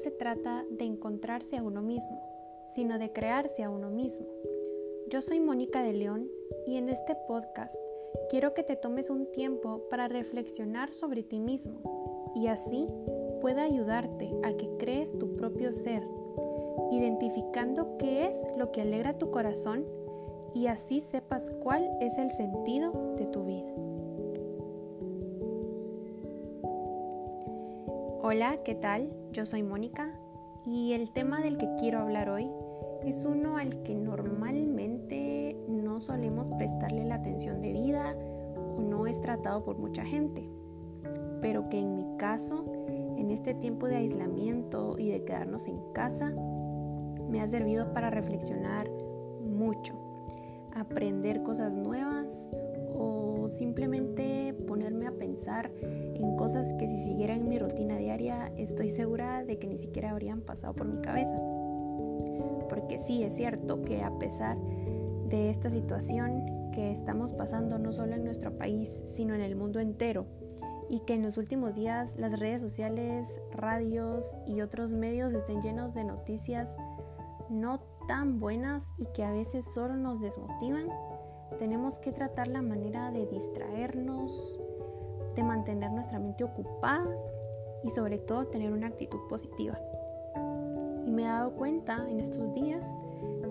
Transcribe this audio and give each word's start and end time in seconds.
se 0.00 0.10
trata 0.10 0.64
de 0.70 0.86
encontrarse 0.86 1.58
a 1.58 1.62
uno 1.62 1.82
mismo, 1.82 2.22
sino 2.74 2.98
de 2.98 3.12
crearse 3.12 3.62
a 3.62 3.68
uno 3.68 3.90
mismo. 3.90 4.26
Yo 5.10 5.20
soy 5.20 5.40
Mónica 5.40 5.82
de 5.82 5.92
León 5.92 6.30
y 6.66 6.76
en 6.76 6.88
este 6.88 7.14
podcast 7.28 7.74
quiero 8.30 8.54
que 8.54 8.62
te 8.62 8.76
tomes 8.76 9.10
un 9.10 9.30
tiempo 9.30 9.82
para 9.90 10.08
reflexionar 10.08 10.94
sobre 10.94 11.22
ti 11.22 11.38
mismo 11.38 12.32
y 12.34 12.46
así 12.46 12.88
pueda 13.42 13.62
ayudarte 13.64 14.32
a 14.42 14.54
que 14.54 14.70
crees 14.78 15.18
tu 15.18 15.36
propio 15.36 15.70
ser, 15.70 16.02
identificando 16.90 17.98
qué 17.98 18.26
es 18.26 18.36
lo 18.56 18.72
que 18.72 18.80
alegra 18.80 19.18
tu 19.18 19.30
corazón 19.30 19.84
y 20.54 20.68
así 20.68 21.00
sepas 21.00 21.50
cuál 21.62 21.86
es 22.00 22.16
el 22.16 22.30
sentido 22.30 23.14
de 23.18 23.26
tu 23.26 23.44
vida. 23.44 23.70
Hola, 28.22 28.56
¿qué 28.64 28.74
tal? 28.74 29.10
Yo 29.32 29.46
soy 29.46 29.62
Mónica 29.62 30.08
y 30.66 30.92
el 30.92 31.12
tema 31.12 31.40
del 31.40 31.56
que 31.56 31.68
quiero 31.78 32.00
hablar 32.00 32.30
hoy 32.30 32.50
es 33.04 33.24
uno 33.24 33.58
al 33.58 33.80
que 33.84 33.94
normalmente 33.94 35.56
no 35.68 36.00
solemos 36.00 36.48
prestarle 36.58 37.04
la 37.04 37.14
atención 37.14 37.62
debida 37.62 38.16
o 38.76 38.82
no 38.82 39.06
es 39.06 39.20
tratado 39.20 39.64
por 39.64 39.78
mucha 39.78 40.04
gente, 40.04 40.50
pero 41.40 41.68
que 41.68 41.78
en 41.78 41.94
mi 41.94 42.16
caso, 42.16 42.64
en 42.88 43.30
este 43.30 43.54
tiempo 43.54 43.86
de 43.86 43.96
aislamiento 43.96 44.98
y 44.98 45.10
de 45.10 45.24
quedarnos 45.24 45.68
en 45.68 45.78
casa, 45.92 46.34
me 47.28 47.40
ha 47.40 47.46
servido 47.46 47.92
para 47.92 48.10
reflexionar 48.10 48.90
mucho, 49.44 49.94
aprender 50.74 51.44
cosas 51.44 51.72
nuevas 51.72 52.50
simplemente 53.60 54.54
ponerme 54.66 55.06
a 55.06 55.12
pensar 55.12 55.70
en 55.82 56.34
cosas 56.36 56.72
que 56.78 56.86
si 56.86 57.04
siguiera 57.04 57.34
en 57.34 57.46
mi 57.46 57.58
rutina 57.58 57.98
diaria 57.98 58.50
estoy 58.56 58.90
segura 58.90 59.44
de 59.44 59.58
que 59.58 59.66
ni 59.66 59.76
siquiera 59.76 60.12
habrían 60.12 60.40
pasado 60.40 60.72
por 60.72 60.86
mi 60.86 61.02
cabeza. 61.02 61.36
Porque 62.70 62.96
sí, 62.98 63.22
es 63.22 63.36
cierto 63.36 63.82
que 63.82 64.02
a 64.02 64.18
pesar 64.18 64.56
de 65.28 65.50
esta 65.50 65.68
situación 65.68 66.70
que 66.72 66.90
estamos 66.90 67.34
pasando 67.34 67.78
no 67.78 67.92
solo 67.92 68.14
en 68.14 68.24
nuestro 68.24 68.56
país, 68.56 68.88
sino 69.04 69.34
en 69.34 69.42
el 69.42 69.56
mundo 69.56 69.78
entero, 69.78 70.24
y 70.88 71.00
que 71.00 71.12
en 71.12 71.22
los 71.22 71.36
últimos 71.36 71.74
días 71.74 72.16
las 72.16 72.40
redes 72.40 72.62
sociales, 72.62 73.42
radios 73.52 74.38
y 74.46 74.62
otros 74.62 74.90
medios 74.90 75.34
estén 75.34 75.60
llenos 75.60 75.92
de 75.92 76.04
noticias 76.04 76.78
no 77.50 77.78
tan 78.08 78.40
buenas 78.40 78.90
y 78.96 79.04
que 79.12 79.22
a 79.22 79.32
veces 79.32 79.66
solo 79.66 79.96
nos 79.96 80.18
desmotivan, 80.22 80.88
tenemos 81.58 81.98
que 81.98 82.12
tratar 82.12 82.48
la 82.48 82.62
manera 82.62 83.10
de 83.10 83.26
distraernos, 83.26 84.60
de 85.34 85.42
mantener 85.42 85.90
nuestra 85.92 86.18
mente 86.18 86.44
ocupada 86.44 87.08
y 87.82 87.90
sobre 87.90 88.18
todo 88.18 88.46
tener 88.46 88.72
una 88.72 88.88
actitud 88.88 89.18
positiva. 89.28 89.78
Y 91.04 91.12
me 91.12 91.22
he 91.22 91.26
dado 91.26 91.54
cuenta 91.54 92.06
en 92.08 92.20
estos 92.20 92.52
días 92.54 92.86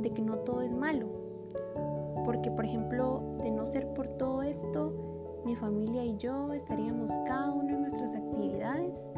de 0.00 0.10
que 0.10 0.22
no 0.22 0.38
todo 0.38 0.62
es 0.62 0.72
malo. 0.72 1.06
Porque 2.24 2.50
por 2.50 2.64
ejemplo, 2.64 3.22
de 3.42 3.50
no 3.50 3.66
ser 3.66 3.92
por 3.94 4.06
todo 4.06 4.42
esto, 4.42 5.40
mi 5.44 5.56
familia 5.56 6.04
y 6.04 6.16
yo 6.16 6.52
estaríamos 6.52 7.10
cada 7.26 7.50
uno 7.52 7.74
en 7.74 7.82
nuestras 7.82 8.14
actividades 8.14 9.10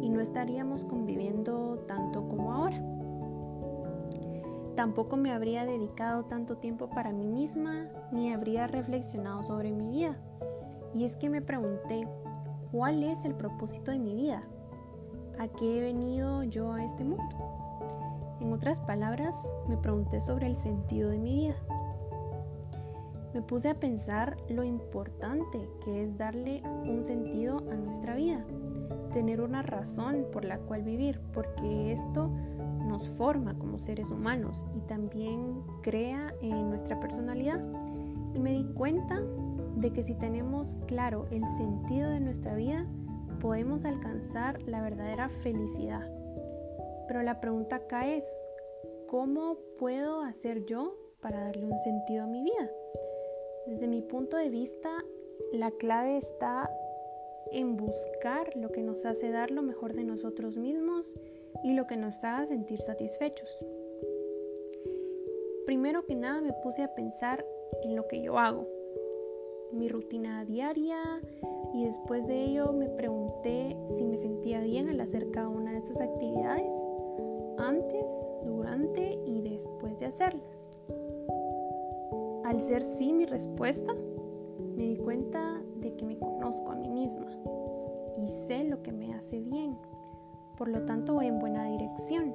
y 0.00 0.08
no 0.08 0.20
estaríamos 0.20 0.84
conviviendo 0.84 1.78
tanto 1.86 2.26
como 2.28 2.52
ahora. 2.52 2.93
Tampoco 4.76 5.16
me 5.16 5.32
habría 5.32 5.64
dedicado 5.64 6.24
tanto 6.24 6.56
tiempo 6.56 6.90
para 6.90 7.12
mí 7.12 7.26
misma 7.26 7.88
ni 8.10 8.32
habría 8.32 8.66
reflexionado 8.66 9.42
sobre 9.44 9.70
mi 9.70 9.88
vida. 9.88 10.16
Y 10.94 11.04
es 11.04 11.14
que 11.16 11.30
me 11.30 11.42
pregunté, 11.42 12.08
¿cuál 12.72 13.04
es 13.04 13.24
el 13.24 13.34
propósito 13.34 13.92
de 13.92 14.00
mi 14.00 14.14
vida? 14.14 14.42
¿A 15.38 15.48
qué 15.48 15.78
he 15.78 15.80
venido 15.80 16.42
yo 16.42 16.72
a 16.72 16.84
este 16.84 17.04
mundo? 17.04 17.24
En 18.40 18.52
otras 18.52 18.80
palabras, 18.80 19.56
me 19.68 19.76
pregunté 19.76 20.20
sobre 20.20 20.48
el 20.48 20.56
sentido 20.56 21.10
de 21.10 21.18
mi 21.18 21.34
vida. 21.34 21.54
Me 23.32 23.42
puse 23.42 23.70
a 23.70 23.80
pensar 23.80 24.36
lo 24.48 24.62
importante 24.64 25.68
que 25.84 26.04
es 26.04 26.16
darle 26.16 26.62
un 26.64 27.04
sentido 27.04 27.58
a 27.70 27.74
nuestra 27.74 28.14
vida, 28.14 28.44
tener 29.12 29.40
una 29.40 29.62
razón 29.62 30.26
por 30.32 30.44
la 30.44 30.58
cual 30.58 30.82
vivir, 30.82 31.20
porque 31.32 31.92
esto 31.92 32.30
nos 32.84 33.08
forma 33.08 33.58
como 33.58 33.78
seres 33.78 34.10
humanos 34.10 34.66
y 34.74 34.80
también 34.80 35.62
crea 35.82 36.34
en 36.40 36.68
nuestra 36.70 37.00
personalidad. 37.00 37.62
Y 38.34 38.38
me 38.38 38.52
di 38.52 38.64
cuenta 38.74 39.22
de 39.76 39.92
que 39.92 40.04
si 40.04 40.14
tenemos 40.14 40.76
claro 40.86 41.26
el 41.30 41.46
sentido 41.56 42.10
de 42.10 42.20
nuestra 42.20 42.54
vida, 42.54 42.86
podemos 43.40 43.84
alcanzar 43.84 44.62
la 44.62 44.82
verdadera 44.82 45.28
felicidad. 45.28 46.08
Pero 47.06 47.22
la 47.22 47.40
pregunta 47.40 47.76
acá 47.76 48.08
es, 48.08 48.24
¿cómo 49.08 49.58
puedo 49.78 50.22
hacer 50.22 50.64
yo 50.64 50.96
para 51.20 51.44
darle 51.44 51.66
un 51.66 51.78
sentido 51.78 52.24
a 52.24 52.26
mi 52.26 52.42
vida? 52.42 52.70
Desde 53.66 53.88
mi 53.88 54.02
punto 54.02 54.36
de 54.36 54.48
vista, 54.48 54.90
la 55.52 55.70
clave 55.70 56.18
está 56.18 56.70
en 57.52 57.76
buscar 57.76 58.56
lo 58.56 58.70
que 58.70 58.82
nos 58.82 59.04
hace 59.04 59.30
dar 59.30 59.50
lo 59.50 59.62
mejor 59.62 59.94
de 59.94 60.04
nosotros 60.04 60.56
mismos 60.56 61.12
y 61.62 61.74
lo 61.74 61.86
que 61.86 61.96
nos 61.96 62.22
haga 62.24 62.46
sentir 62.46 62.80
satisfechos. 62.80 63.64
Primero 65.66 66.04
que 66.04 66.14
nada 66.14 66.40
me 66.40 66.52
puse 66.52 66.82
a 66.82 66.94
pensar 66.94 67.44
en 67.82 67.96
lo 67.96 68.06
que 68.06 68.22
yo 68.22 68.38
hago, 68.38 68.66
mi 69.72 69.88
rutina 69.88 70.44
diaria 70.44 71.00
y 71.72 71.84
después 71.84 72.26
de 72.26 72.44
ello 72.44 72.72
me 72.72 72.88
pregunté 72.88 73.76
si 73.96 74.04
me 74.04 74.16
sentía 74.16 74.60
bien 74.60 74.88
al 74.88 75.00
hacer 75.00 75.30
cada 75.30 75.48
una 75.48 75.72
de 75.72 75.78
estas 75.78 76.00
actividades, 76.00 76.74
antes, 77.58 78.12
durante 78.44 79.18
y 79.26 79.40
después 79.42 79.98
de 79.98 80.06
hacerlas. 80.06 80.68
Al 82.44 82.60
ser 82.60 82.84
sí 82.84 83.12
mi 83.12 83.24
respuesta, 83.24 83.94
me 84.76 84.84
di 84.84 84.96
cuenta 84.96 85.62
de 85.76 85.96
que 85.96 86.04
me 86.04 86.18
conozco 86.18 86.70
a 86.70 86.76
mí 86.76 86.88
misma 86.88 87.30
y 88.16 88.28
sé 88.46 88.64
lo 88.64 88.82
que 88.82 88.92
me 88.92 89.14
hace 89.14 89.40
bien 89.40 89.76
por 90.56 90.68
lo 90.68 90.82
tanto 90.82 91.14
voy 91.14 91.26
en 91.26 91.38
buena 91.38 91.64
dirección. 91.64 92.34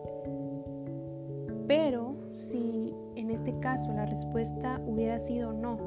Pero 1.68 2.16
si 2.36 2.94
en 3.16 3.30
este 3.30 3.60
caso 3.60 3.94
la 3.94 4.06
respuesta 4.06 4.82
hubiera 4.88 5.20
sido 5.20 5.54
no 5.54 5.78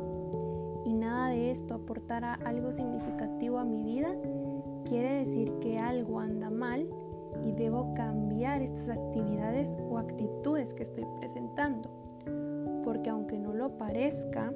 y 0.85 0.93
nada 0.93 1.29
de 1.29 1.51
esto 1.51 1.75
aportara 1.75 2.35
algo 2.45 2.73
significativo 2.73 3.59
a 3.59 3.65
mi 3.65 3.83
vida, 3.83 4.15
quiere 4.85 5.25
decir 5.25 5.53
que 5.61 5.79
algo 5.79 6.21
anda 6.21 6.51
mal 6.51 6.89
y 7.45 7.53
debo 7.53 7.95
cambiar 7.95 8.63
estas 8.63 8.99
actividades 8.99 9.79
o 9.91 9.99
actitudes 9.99 10.75
que 10.75 10.83
estoy 10.83 11.05
presentando. 11.19 11.91
Porque 12.85 13.11
aunque 13.11 13.39
no 13.39 13.53
lo 13.53 13.79
parezca, 13.79 14.53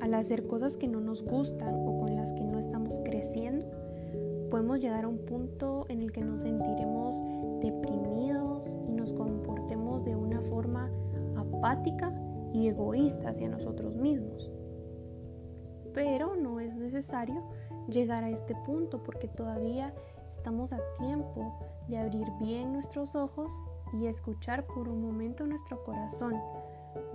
al 0.00 0.14
hacer 0.14 0.46
cosas 0.46 0.76
que 0.76 0.88
no 0.88 1.00
nos 1.00 1.22
gustan 1.22 1.74
o 1.86 1.98
con 1.98 2.16
las 2.16 2.32
que 2.32 2.44
no 2.44 2.58
estamos 2.58 3.00
creciendo, 3.04 3.66
podemos 4.60 4.80
llegar 4.80 5.04
a 5.04 5.08
un 5.08 5.24
punto 5.24 5.86
en 5.88 6.02
el 6.02 6.12
que 6.12 6.20
nos 6.20 6.42
sentiremos 6.42 7.16
deprimidos 7.62 8.76
y 8.86 8.92
nos 8.92 9.10
comportemos 9.14 10.04
de 10.04 10.14
una 10.14 10.42
forma 10.42 10.90
apática 11.34 12.12
y 12.52 12.68
egoísta 12.68 13.30
hacia 13.30 13.48
nosotros 13.48 13.96
mismos. 13.96 14.52
Pero 15.94 16.36
no 16.36 16.60
es 16.60 16.74
necesario 16.74 17.42
llegar 17.88 18.22
a 18.22 18.28
este 18.28 18.54
punto 18.66 19.02
porque 19.02 19.28
todavía 19.28 19.94
estamos 20.28 20.74
a 20.74 20.80
tiempo 20.98 21.58
de 21.88 21.96
abrir 21.96 22.26
bien 22.38 22.74
nuestros 22.74 23.16
ojos 23.16 23.50
y 23.94 24.08
escuchar 24.08 24.66
por 24.66 24.90
un 24.90 25.00
momento 25.00 25.46
nuestro 25.46 25.82
corazón, 25.84 26.34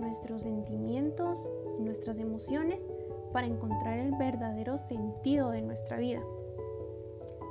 nuestros 0.00 0.42
sentimientos 0.42 1.54
nuestras 1.78 2.18
emociones 2.18 2.84
para 3.32 3.46
encontrar 3.46 4.00
el 4.00 4.16
verdadero 4.16 4.78
sentido 4.78 5.50
de 5.50 5.62
nuestra 5.62 5.98
vida. 5.98 6.22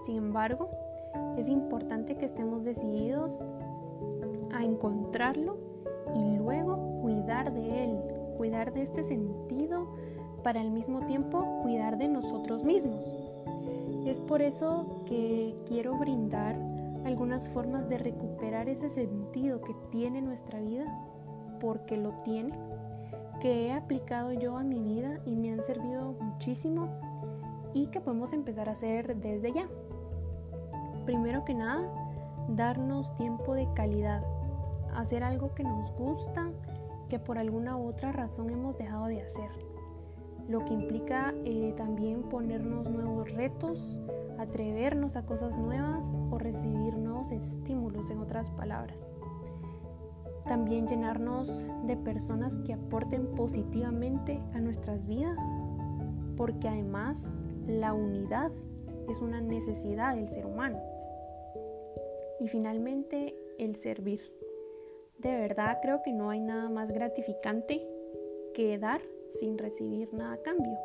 Sin 0.06 0.18
embargo, 0.18 0.70
es 1.38 1.50
importante 1.50 2.16
que 2.16 2.26
estemos 2.26 2.64
decididos 2.64 3.44
a 4.54 4.64
encontrarlo 4.64 5.58
y 6.14 6.38
luego 6.38 7.02
cuidar 7.02 7.52
de 7.54 7.86
él, 7.86 8.00
cuidar 8.38 8.74
de 8.74 8.84
este 8.84 9.04
sentido 9.04 9.88
para 10.44 10.62
al 10.62 10.70
mismo 10.70 11.06
tiempo 11.08 11.62
cuidar 11.64 11.98
de 11.98 12.08
nosotros 12.08 12.64
mismos. 12.64 13.14
Es 14.06 14.22
por 14.22 14.44
eso 14.44 15.02
que 15.08 15.56
quiero 15.66 15.98
brindar 15.98 16.56
algunas 17.04 17.50
formas 17.50 17.90
de 17.90 17.98
recuperar 17.98 18.70
ese 18.70 18.90
sentido 18.90 19.62
que 19.62 19.76
tiene 19.92 20.22
nuestra 20.22 20.60
vida, 20.60 20.86
porque 21.60 21.98
lo 21.98 22.12
tiene, 22.24 22.56
que 23.42 23.68
he 23.68 23.72
aplicado 23.74 24.34
yo 24.34 24.58
a 24.58 24.64
mi 24.64 24.80
vida 24.80 25.20
y 25.26 25.36
me 25.36 25.52
han 25.52 25.64
servido 25.64 26.14
muchísimo 26.20 26.90
y 27.74 27.88
que 27.88 28.00
podemos 28.00 28.32
empezar 28.34 28.70
a 28.70 28.74
hacer 28.74 29.16
desde 29.18 29.52
ya. 29.52 29.68
Primero 31.06 31.46
que 31.46 31.54
nada, 31.54 31.88
darnos 32.50 33.16
tiempo 33.16 33.54
de 33.54 33.72
calidad, 33.74 34.24
hacer 34.96 35.24
algo 35.24 35.54
que 35.54 35.64
nos 35.64 35.92
gusta, 35.92 36.50
que 37.10 37.20
por 37.20 37.38
alguna 37.38 37.78
u 37.78 37.88
otra 37.88 38.12
razón 38.12 38.50
hemos 38.50 38.78
dejado 38.78 39.06
de 39.06 39.22
hacer. 39.22 39.50
lo 40.48 40.64
que 40.64 40.76
implica 40.76 41.34
eh, 41.44 41.74
también 41.76 42.22
ponernos 42.22 42.88
nuevos 42.88 43.32
retos, 43.32 43.98
atrevernos 44.38 45.16
a 45.16 45.26
cosas 45.26 45.58
nuevas 45.58 46.06
o 46.30 46.38
recibir 46.38 46.96
nuevos 46.98 47.32
estímulos, 47.32 48.12
en 48.12 48.20
otras 48.20 48.52
palabras. 48.52 49.10
También 50.46 50.88
llenarnos 50.88 51.66
de 51.88 51.98
personas 51.98 52.60
que 52.60 52.74
aporten 52.74 53.26
positivamente 53.32 54.38
a 54.54 54.60
nuestras 54.60 55.08
vidas, 55.08 55.40
porque 56.38 56.68
además 56.68 57.40
la 57.66 57.94
unidad 57.94 58.52
es 59.10 59.22
una 59.22 59.42
necesidad 59.42 60.16
del 60.16 60.28
ser 60.28 60.46
humano. 60.46 60.78
Y 62.40 62.48
finalmente, 62.48 63.36
el 63.58 63.76
servir. 63.76 64.22
De 65.20 65.32
verdad 65.32 65.80
creo 65.82 66.02
que 66.02 66.12
no 66.12 66.30
hay 66.30 66.42
nada 66.42 66.70
más 66.70 66.92
gratificante 66.92 67.88
que 68.54 68.78
dar 68.78 69.02
sin 69.30 69.58
recibir 69.58 70.14
nada 70.14 70.34
a 70.34 70.42
cambio. 70.42 70.78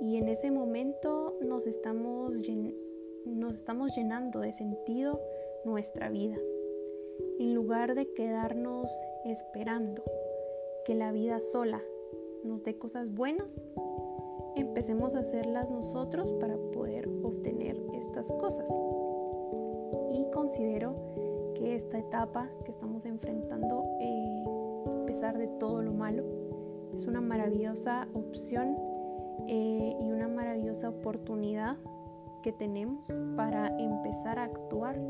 Y 0.00 0.16
en 0.16 0.28
ese 0.28 0.50
momento 0.50 1.32
nos 1.40 1.66
estamos, 1.66 2.32
nos 3.24 3.54
estamos 3.54 3.96
llenando 3.96 4.40
de 4.40 4.52
sentido 4.52 5.20
nuestra 5.64 6.10
vida. 6.10 6.36
En 7.38 7.54
lugar 7.54 7.94
de 7.94 8.12
quedarnos 8.12 8.90
esperando 9.24 10.02
que 10.84 10.94
la 10.94 11.12
vida 11.12 11.40
sola 11.40 11.82
nos 12.42 12.62
dé 12.64 12.76
cosas 12.76 13.14
buenas, 13.14 13.64
empecemos 14.56 15.14
a 15.14 15.20
hacerlas 15.20 15.70
nosotros 15.70 16.34
para 16.34 16.56
poder 16.72 17.08
obtener 17.22 17.76
estas 17.94 18.30
cosas. 18.32 18.70
Y 20.14 20.30
considero 20.30 20.94
que 21.56 21.74
esta 21.74 21.98
etapa 21.98 22.48
que 22.64 22.70
estamos 22.70 23.04
enfrentando, 23.04 23.84
eh, 24.00 24.44
a 25.02 25.06
pesar 25.06 25.36
de 25.36 25.48
todo 25.58 25.82
lo 25.82 25.92
malo, 25.92 26.22
es 26.94 27.06
una 27.06 27.20
maravillosa 27.20 28.06
opción 28.14 28.76
eh, 29.48 29.96
y 30.00 30.10
una 30.12 30.28
maravillosa 30.28 30.88
oportunidad 30.88 31.76
que 32.44 32.52
tenemos 32.52 33.08
para 33.36 33.76
empezar 33.76 34.38
a 34.38 34.44
actuar 34.44 35.00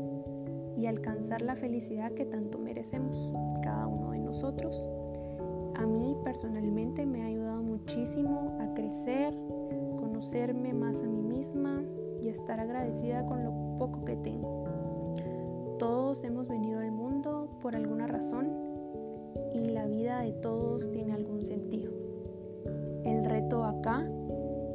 y 0.75 0.87
alcanzar 0.87 1.41
la 1.41 1.55
felicidad 1.55 2.11
que 2.13 2.25
tanto 2.25 2.57
merecemos 2.57 3.31
cada 3.61 3.85
uno 3.85 4.11
de 4.11 4.19
nosotros. 4.19 4.89
A 5.75 5.85
mí 5.85 6.17
personalmente 6.23 7.05
me 7.05 7.21
ha 7.21 7.27
ayudado 7.27 7.61
muchísimo 7.61 8.57
a 8.59 8.73
crecer, 8.73 9.35
conocerme 9.97 10.73
más 10.73 11.03
a 11.03 11.05
mí 11.05 11.21
misma 11.21 11.83
y 12.21 12.29
estar 12.29 12.59
agradecida 12.59 13.25
con 13.25 13.43
lo 13.43 13.51
poco 13.77 14.03
que 14.03 14.15
tengo. 14.15 14.54
Hemos 16.23 16.47
venido 16.47 16.79
al 16.79 16.91
mundo 16.91 17.49
por 17.61 17.75
alguna 17.75 18.07
razón 18.07 18.47
y 19.53 19.69
la 19.69 19.85
vida 19.85 20.21
de 20.21 20.31
todos 20.31 20.89
tiene 20.91 21.13
algún 21.13 21.45
sentido. 21.45 21.91
El 23.03 23.25
reto 23.25 23.63
acá 23.63 24.09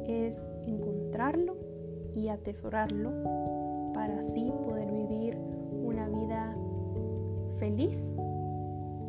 es 0.05 0.39
encontrarlo 0.65 1.57
y 2.13 2.27
atesorarlo 2.27 3.11
para 3.93 4.19
así 4.19 4.53
poder 4.65 4.91
vivir 4.91 5.37
una 5.83 6.07
vida 6.09 6.55
feliz, 7.57 8.17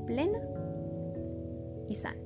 plena 0.06 0.40
y 1.88 1.94
sana. 1.94 2.21